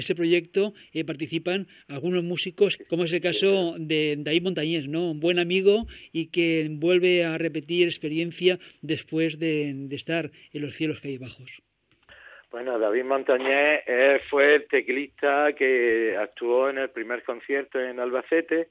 ese 0.00 0.14
proyecto 0.14 0.72
eh, 0.92 1.04
participan 1.04 1.68
algunos 1.88 2.24
músicos, 2.24 2.76
como 2.88 3.04
es 3.04 3.12
el 3.12 3.20
caso 3.20 3.74
de 3.78 4.16
David 4.18 4.42
Montañés, 4.42 4.88
¿no? 4.88 5.12
un 5.12 5.20
buen 5.20 5.38
amigo 5.38 5.86
y 6.12 6.30
que 6.30 6.66
vuelve 6.70 7.24
a 7.24 7.38
repetir 7.38 7.86
experiencia 7.86 8.58
después 8.82 9.38
de, 9.38 9.88
estar 9.90 10.30
en 10.52 10.62
los 10.62 10.74
cielos 10.74 11.00
que 11.00 11.08
hay 11.08 11.18
bajos. 11.18 11.62
Bueno, 12.50 12.78
David 12.78 13.04
Montañés 13.04 13.82
fue 14.28 14.56
el 14.56 14.66
teclista 14.66 15.52
que 15.52 16.16
actuó 16.18 16.68
en 16.68 16.78
el 16.78 16.90
primer 16.90 17.22
concierto 17.22 17.78
en 17.78 18.00
Albacete, 18.00 18.68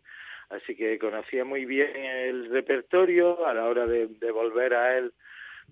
así 0.50 0.76
que 0.76 1.00
conocía 1.00 1.46
muy 1.46 1.65
bien 1.65 1.96
el 1.96 2.50
repertorio 2.50 3.46
a 3.46 3.54
la 3.54 3.65
hora 3.65 3.86
de, 3.86 4.08
volver 4.32 4.74
a 4.74 4.98
él 4.98 5.13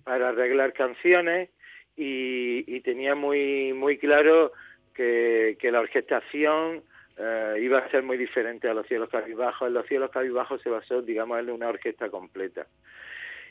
para 0.04 0.30
arreglar 0.30 0.72
canciones 0.72 1.50
y, 1.96 2.64
y 2.66 2.80
tenía 2.80 3.14
muy 3.14 3.74
muy 3.74 3.98
claro 3.98 4.52
que, 4.98 5.70
la 5.70 5.80
orquestación 5.80 6.82
eh, 7.16 7.56
iba 7.60 7.78
a 7.78 7.90
ser 7.90 8.02
muy 8.02 8.16
diferente 8.16 8.68
a 8.68 8.74
los 8.74 8.86
cielos 8.86 9.08
cabizbajos. 9.08 9.68
En 9.68 9.74
los 9.74 9.86
cielos 9.86 10.10
cabizbajos 10.10 10.60
se 10.62 10.70
basó, 10.70 11.02
digamos, 11.02 11.38
en 11.38 11.50
una 11.50 11.68
orquesta 11.68 12.10
completa. 12.10 12.66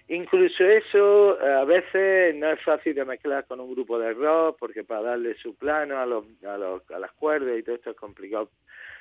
Incluso 0.09 0.63
eso 0.63 1.39
eh, 1.41 1.53
a 1.53 1.65
veces 1.65 2.35
no 2.35 2.49
es 2.49 2.61
fácil 2.63 2.95
de 2.95 3.05
mezclar 3.05 3.45
con 3.45 3.59
un 3.59 3.73
grupo 3.73 3.99
de 3.99 4.13
rock 4.13 4.57
porque 4.59 4.83
para 4.83 5.01
darle 5.01 5.35
su 5.35 5.55
plano 5.55 5.99
a, 5.99 6.05
los, 6.05 6.25
a, 6.45 6.57
los, 6.57 6.89
a 6.91 6.99
las 6.99 7.11
cuerdas 7.13 7.57
y 7.57 7.63
todo 7.63 7.75
esto 7.75 7.91
es 7.91 7.97
complicado. 7.97 8.49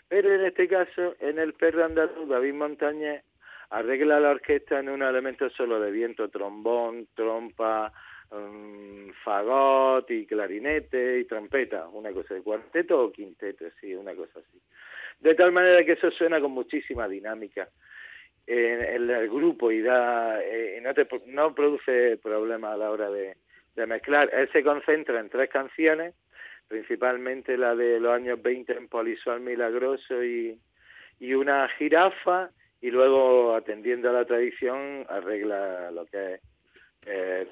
Pero 0.09 0.33
en 0.33 0.45
este 0.45 0.69
caso, 0.69 1.15
en 1.21 1.39
el 1.39 1.53
perro 1.55 1.85
andaluz, 1.85 2.29
David 2.29 2.55
Montañez 2.55 3.23
arregla 3.71 4.21
la 4.21 4.31
orquesta 4.31 4.79
en 4.79 4.89
un 4.89 5.03
elemento 5.03 5.49
solo 5.51 5.81
de 5.81 5.91
viento, 5.91 6.29
trombón, 6.29 7.09
trompa, 7.15 7.93
um, 8.31 9.13
fagot 9.25 10.11
y 10.11 10.27
clarinete 10.27 11.21
y 11.21 11.25
trompeta, 11.25 11.89
una 11.89 12.13
cosa 12.13 12.35
de 12.35 12.43
cuarteto 12.43 13.05
o 13.05 13.13
quinteto, 13.13 13.65
sí, 13.81 13.95
una 13.95 14.15
cosa 14.15 14.41
así. 14.41 14.61
De 15.21 15.35
tal 15.35 15.53
manera 15.53 15.85
que 15.85 15.93
eso 15.93 16.11
suena 16.11 16.41
con 16.41 16.53
muchísima 16.53 17.09
dinámica 17.09 17.69
en, 18.47 19.11
el 19.11 19.29
grupo 19.29 19.73
y 19.73 19.83
da 19.83 20.43
eh, 20.43 20.81
no, 20.83 20.95
te, 20.95 21.07
no 21.27 21.55
produce 21.55 22.19
problema 22.19 22.73
a 22.73 22.77
la 22.77 22.91
hora 22.91 23.11
de, 23.11 23.37
de 23.75 23.87
mezclar. 23.87 24.31
Él 24.33 24.49
se 24.53 24.63
concentra 24.63 25.21
en 25.21 25.29
tres 25.29 25.51
canciones, 25.51 26.15
principalmente 26.69 27.57
la 27.57 27.75
de 27.75 28.01
los 28.01 28.13
años 28.13 28.43
20 28.43 28.73
en 28.73 28.89
Polisual 28.89 29.41
Milagroso 29.41 30.23
y, 30.23 30.59
y 31.19 31.35
una 31.35 31.69
jirafa, 31.71 32.51
y 32.81 32.91
luego, 32.91 33.55
atendiendo 33.55 34.11
a 34.11 34.13
la 34.13 34.25
tradición, 34.27 35.07
arregla 35.09 35.91
lo 35.91 36.07
que 36.07 36.35
es 36.35 36.41
eh, 37.07 37.47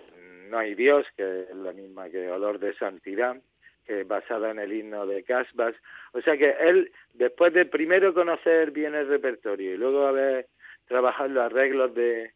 No 0.51 0.59
hay 0.59 0.75
Dios, 0.75 1.07
que 1.17 1.43
es 1.43 1.57
la 1.57 1.73
misma 1.73 2.11
que 2.11 2.31
Olor 2.31 2.59
de 2.59 2.75
Santidad, 2.75 3.37
que 3.87 4.05
basada 4.05 4.51
en 4.51 4.59
el 4.59 4.73
himno 4.73 5.07
de 5.07 5.23
Casbas. 5.23 5.75
O 6.12 6.21
sea 6.21 6.37
que 6.37 6.51
él, 6.61 6.93
después 7.12 7.53
de 7.53 7.64
primero 7.67 8.14
conocer 8.14 8.71
bien 8.71 8.95
el 8.95 9.09
repertorio 9.09 9.75
y 9.75 9.77
luego 9.77 10.07
haber 10.07 10.47
trabajado 10.87 11.29
los 11.31 11.45
arreglos 11.45 11.95
de, 11.95 12.33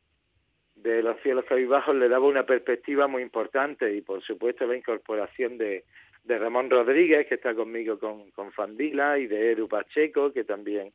de 0.77 1.03
los 1.03 1.21
cielos 1.21 1.45
cabizbajos, 1.45 1.95
le 1.97 2.09
daba 2.09 2.27
una 2.27 2.47
perspectiva 2.47 3.07
muy 3.07 3.23
importante 3.23 3.93
y 3.95 4.01
por 4.01 4.23
supuesto 4.23 4.67
la 4.67 4.77
incorporación 4.77 5.59
de, 5.59 5.85
de 6.25 6.39
Ramón 6.39 6.71
Rodríguez, 6.71 7.27
que 7.27 7.35
está 7.35 7.55
conmigo 7.55 7.99
con, 7.99 8.31
con 8.33 8.53
Fandila, 8.53 9.19
y 9.19 9.27
de 9.27 9.53
Eru 9.53 9.69
Pacheco, 9.69 10.33
que 10.33 10.45
también, 10.45 10.93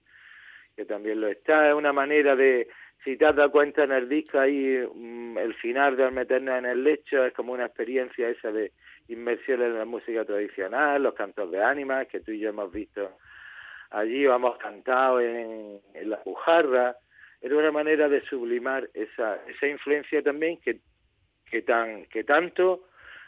que 0.76 0.86
también 0.86 1.20
lo 1.20 1.28
está. 1.28 1.70
Es 1.70 1.76
una 1.76 1.92
manera 1.92 2.36
de, 2.36 2.68
si 3.04 3.18
te 3.18 3.26
has 3.26 3.36
dado 3.36 3.52
cuenta 3.52 3.84
en 3.84 3.92
el 3.92 4.08
disco 4.08 4.40
ahí, 4.40 4.78
mm, 4.94 5.38
el 5.38 5.54
final 5.56 5.98
de 5.98 6.10
meternos 6.12 6.58
en 6.58 6.66
el 6.66 6.84
lecho 6.84 7.26
es 7.26 7.34
como 7.34 7.54
una 7.54 7.66
experiencia 7.66 8.30
esa 8.30 8.52
de 8.52 8.72
inmersión 9.10 9.62
en 9.62 9.78
la 9.78 9.86
música 9.86 10.24
tradicional, 10.26 11.04
los 11.04 11.14
cantos 11.14 11.52
de 11.52 11.62
ánimas 11.62 12.08
que 12.08 12.22
tú 12.22 12.32
y 12.32 12.40
yo 12.40 12.50
hemos 12.50 12.72
visto 12.72 13.18
allí, 13.90 14.26
o 14.26 14.36
hemos 14.36 14.58
cantado 14.58 15.20
en, 15.20 15.80
en 15.94 16.10
la 16.10 16.20
bujarra, 16.24 16.96
era 17.42 17.58
una 17.58 17.72
manera 17.72 18.08
de 18.08 18.22
sublimar 18.22 18.90
esa, 18.94 19.36
esa 19.48 19.68
influencia 19.68 20.24
también 20.24 20.60
que, 20.62 20.80
que, 21.52 21.62
tan, 21.62 22.06
que 22.06 22.24
tanto, 22.24 22.88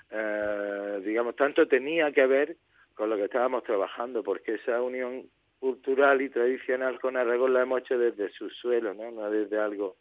eh, 0.09 1.01
digamos, 1.03 1.35
tanto 1.35 1.67
tenía 1.67 2.11
que 2.13 2.25
ver 2.25 2.55
con 2.93 3.09
lo 3.09 3.17
que 3.17 3.25
estábamos 3.25 3.63
trabajando, 3.63 4.23
porque 4.23 4.53
esa 4.53 4.81
unión 4.81 5.25
cultural 5.65 6.21
y 6.21 6.29
tradicional 6.29 6.99
con 6.99 7.17
Aragón 7.17 7.51
la 7.51 7.63
hemos 7.63 7.81
hecho 7.81 7.97
desde 7.97 8.29
su 8.29 8.51
suelo, 8.51 8.93
¿no? 8.93 9.09
No 9.09 9.31
desde 9.31 9.57
algo 9.57 9.95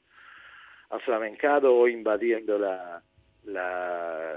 aflamencado 0.90 1.74
o 1.74 1.88
invadiendo 1.88 2.58
la, 2.58 3.02
la, 3.46 4.36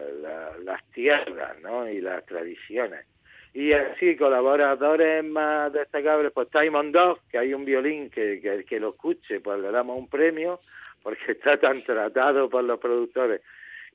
las 0.64 0.92
tierras, 0.92 1.60
¿no? 1.60 1.86
Y 1.90 2.00
las 2.00 2.26
tradiciones. 2.26 3.06
Y 3.54 3.74
así, 3.74 4.16
colaboradores 4.16 5.22
más 5.26 5.74
destacables, 5.74 6.32
pues 6.32 6.48
Timon 6.50 6.94
Dog, 6.94 7.20
que 7.30 7.40
hay 7.40 7.54
un 7.54 7.66
violín 7.66 8.10
que, 8.10 8.40
que 8.40 8.64
que 8.64 8.80
lo 8.80 8.92
escuche, 8.92 9.42
pues 9.42 9.60
le 9.60 9.70
damos 9.70 9.98
un 9.98 10.08
premio, 10.08 10.62
porque 11.04 11.32
está 11.34 11.60
tan 11.60 11.84
tratado 11.84 12.50
por 12.50 12.64
los 12.64 12.80
productores. 12.80 13.42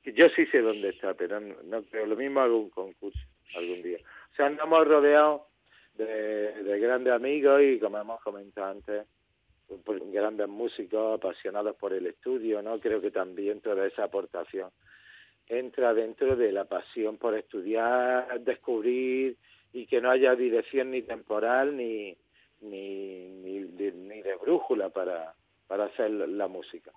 Yo 0.05 0.29
sí 0.29 0.45
sé 0.51 0.61
dónde 0.61 0.89
está, 0.89 1.15
pero 1.15 1.39
no, 1.39 1.55
no 1.63 1.81
creo. 1.81 2.05
Lo 2.05 2.15
mismo 2.15 2.41
hago 2.41 2.59
un 2.59 2.69
concurso 2.69 3.25
algún 3.55 3.81
día. 3.81 3.97
O 4.33 4.35
sea, 4.35 4.45
andamos 4.45 4.87
rodeados 4.87 5.41
de, 5.95 6.63
de 6.63 6.79
grandes 6.79 7.13
amigos 7.13 7.61
y, 7.61 7.79
como 7.79 7.97
hemos 7.97 8.21
comentado 8.21 8.71
antes, 8.71 9.05
grandes 10.11 10.47
músicos 10.47 11.19
apasionados 11.19 11.75
por 11.75 11.93
el 11.93 12.07
estudio, 12.07 12.61
¿no? 12.61 12.79
Creo 12.79 13.01
que 13.01 13.11
también 13.11 13.61
toda 13.61 13.85
esa 13.87 14.05
aportación 14.05 14.69
entra 15.47 15.93
dentro 15.93 16.35
de 16.35 16.51
la 16.51 16.65
pasión 16.65 17.17
por 17.17 17.35
estudiar, 17.35 18.41
descubrir 18.41 19.37
y 19.73 19.85
que 19.87 19.99
no 20.01 20.09
haya 20.09 20.35
dirección 20.35 20.91
ni 20.91 21.01
temporal 21.01 21.75
ni 21.75 22.15
ni, 22.63 23.27
ni, 23.29 23.59
ni 23.59 24.21
de 24.21 24.35
brújula 24.35 24.89
para, 24.89 25.33
para 25.67 25.85
hacer 25.85 26.11
la 26.11 26.47
música. 26.47 26.91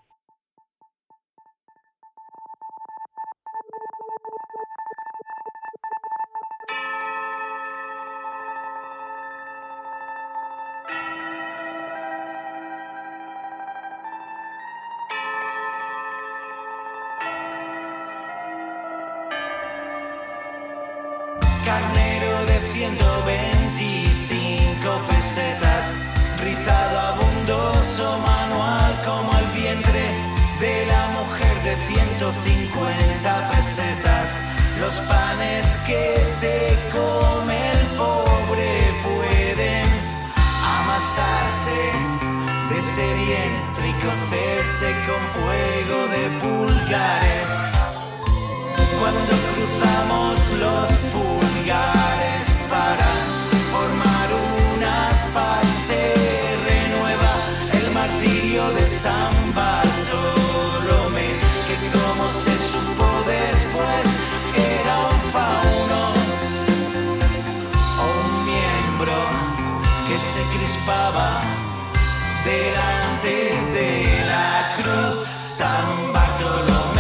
Carnero 21.67 22.47
de 22.47 22.59
125 22.73 24.89
pesetas, 25.11 25.93
rizado 26.41 26.97
abundoso 27.13 28.19
manual 28.21 29.03
como 29.05 29.37
el 29.37 29.47
vientre 29.47 30.05
de 30.61 30.87
la 30.87 31.09
mujer 31.19 31.61
de 31.65 31.75
150 31.93 33.51
pesetas. 33.51 34.39
Los 34.79 34.95
panes 35.11 35.77
que 35.89 36.23
se 36.23 36.79
come 36.93 37.73
el 37.73 37.85
pobre 37.97 38.95
pueden 39.03 39.89
amasarse 40.79 41.81
de 42.71 42.79
ese 42.79 43.07
vientre 43.25 43.85
y 43.89 43.95
cocerse 44.07 44.89
con 45.05 45.21
fuego 45.35 45.99
de 46.15 46.23
pulgares. 46.39 47.49
Cuando 49.01 49.35
cruzamos 49.53 50.37
los 50.61 50.89
pulgares 51.67 52.47
para 52.71 53.09
formar 53.73 54.29
unas 54.73 55.23
paz 55.35 55.67
se 55.89 56.13
renueva 56.69 57.33
el 57.73 57.91
martirio 57.93 58.71
de 58.71 58.87
San 58.87 59.35
Bartolomé, 59.53 61.31
que 61.67 61.77
como 61.99 62.31
se 62.31 62.55
supo 62.71 63.09
después 63.27 64.07
era 64.55 64.95
un 65.13 65.21
fauno 65.35 66.03
o 68.01 68.07
un 68.23 68.33
miembro 68.53 69.19
que 70.07 70.19
se 70.21 70.43
crispaba 70.57 71.41
delante 72.45 73.35
de 73.77 73.91
la 74.31 74.51
cruz. 74.77 75.27
San 75.47 76.13
Bartolomé 76.13 76.96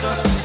como 0.00 0.39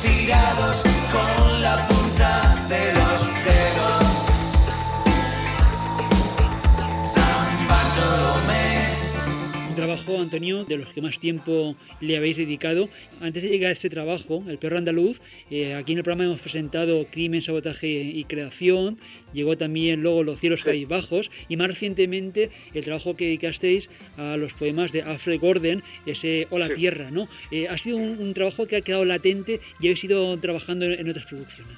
Antonio, 10.26 10.66
de 10.66 10.78
los 10.78 10.90
que 10.90 11.02
más 11.02 11.20
tiempo 11.20 11.76
le 12.02 12.18
habéis 12.18 12.38
dedicado. 12.38 12.90
Antes 13.22 13.44
de 13.44 13.50
llegar 13.50 13.70
a 13.70 13.74
este 13.74 13.90
trabajo, 13.90 14.44
El 14.48 14.58
perro 14.58 14.78
andaluz, 14.78 15.22
eh, 15.50 15.74
aquí 15.76 15.94
en 15.94 16.00
el 16.00 16.04
programa 16.04 16.26
hemos 16.26 16.42
presentado 16.42 17.06
Crimen, 17.12 17.42
Sabotaje 17.42 17.88
y 17.88 18.24
Creación, 18.26 18.98
llegó 19.34 19.58
también 19.58 20.02
luego 20.02 20.24
Los 20.24 20.40
cielos 20.40 20.62
Sí. 20.66 20.86
bajos 20.86 21.30
y 21.50 21.56
más 21.58 21.68
recientemente 21.70 22.50
el 22.74 22.84
trabajo 22.84 23.16
que 23.16 23.26
dedicasteis 23.26 23.90
a 24.18 24.36
los 24.38 24.54
poemas 24.54 24.92
de 24.92 25.02
Alfred 25.04 25.40
Gordon, 25.40 25.84
ese 26.06 26.48
Hola 26.50 26.68
Sí. 26.68 26.76
Tierra, 26.76 27.10
¿no? 27.12 27.28
Eh, 27.52 27.68
ha 27.70 27.78
sido 27.78 27.98
un, 27.98 28.18
un 28.20 28.34
trabajo 28.34 28.68
que 28.68 28.78
ha 28.78 28.82
quedado 28.82 29.06
latente 29.06 29.60
y 29.80 29.88
habéis 29.88 30.04
ido 30.04 30.38
trabajando 30.40 30.86
en, 30.86 30.94
en 31.00 31.10
otras 31.10 31.26
producciones. 31.26 31.78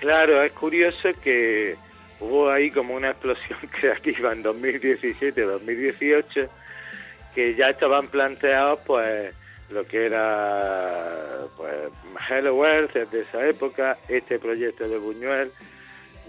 Claro, 0.00 0.42
es 0.42 0.52
curioso 0.52 1.08
que 1.24 1.74
hubo 2.20 2.50
ahí 2.50 2.70
como 2.70 2.94
una 2.94 3.10
explosión 3.10 3.58
creativa 3.80 4.32
en 4.32 4.42
2017-2018 4.44 6.48
que 7.34 7.54
ya 7.54 7.70
estaban 7.70 8.08
planteados 8.08 8.80
pues 8.86 9.34
lo 9.70 9.84
que 9.86 10.06
era 10.06 11.44
pues 11.56 11.74
Hello 12.28 12.64
Earth 12.64 12.96
es 12.96 13.10
de 13.10 13.20
esa 13.22 13.46
época, 13.46 13.98
este 14.08 14.38
proyecto 14.38 14.88
de 14.88 14.98
Buñuel 14.98 15.50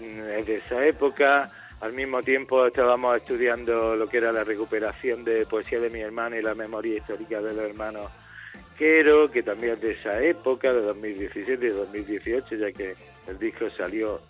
mm, 0.00 0.20
es 0.38 0.46
de 0.46 0.56
esa 0.56 0.86
época, 0.86 1.50
al 1.80 1.92
mismo 1.92 2.22
tiempo 2.22 2.66
estábamos 2.66 3.16
estudiando 3.16 3.96
lo 3.96 4.08
que 4.08 4.18
era 4.18 4.32
la 4.32 4.44
recuperación 4.44 5.24
de 5.24 5.46
poesía 5.46 5.80
de 5.80 5.90
mi 5.90 6.00
hermano 6.00 6.36
y 6.36 6.42
la 6.42 6.54
memoria 6.54 6.96
histórica 6.96 7.40
de 7.40 7.54
los 7.54 7.64
hermanos 7.64 8.10
Quero, 8.80 9.30
que 9.30 9.42
también 9.42 9.74
es 9.74 9.80
de 9.82 9.92
esa 9.92 10.22
época, 10.22 10.72
de 10.72 10.80
2017 10.80 11.66
y 11.66 11.68
2018, 11.68 12.56
ya 12.56 12.72
que 12.72 12.94
el 13.28 13.38
disco 13.38 13.68
salió 13.76 14.22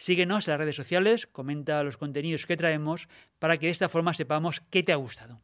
Síguenos 0.04 0.46
en 0.46 0.52
las 0.52 0.58
redes 0.58 0.76
sociales, 0.76 1.26
comenta 1.26 1.82
los 1.82 1.96
contenidos 1.96 2.44
que 2.44 2.58
traemos 2.58 3.08
para 3.38 3.56
que 3.56 3.68
de 3.68 3.72
esta 3.72 3.88
forma 3.88 4.12
sepamos 4.12 4.60
qué 4.68 4.82
te 4.82 4.92
ha 4.92 4.96
gustado. 4.96 5.40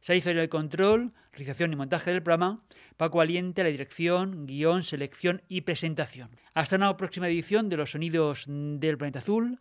Se 0.00 0.16
hizo 0.16 0.30
el 0.30 0.48
control, 0.48 1.12
realización 1.30 1.72
y 1.72 1.76
montaje 1.76 2.10
del 2.10 2.20
programa, 2.20 2.64
Paco 2.96 3.20
Aliente 3.20 3.62
la 3.62 3.68
dirección, 3.68 4.44
guion, 4.44 4.82
selección 4.82 5.42
y 5.46 5.60
presentación. 5.60 6.36
Hasta 6.52 6.74
una 6.74 6.96
próxima 6.96 7.28
edición 7.28 7.68
de 7.68 7.76
los 7.76 7.92
sonidos 7.92 8.46
del 8.48 8.98
planeta 8.98 9.20
azul, 9.20 9.60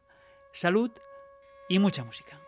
salud 0.53 0.89
y 1.69 1.77
mucha 1.77 2.03
música. 2.03 2.40